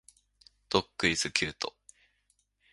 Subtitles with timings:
[0.71, 1.63] Dog is cute.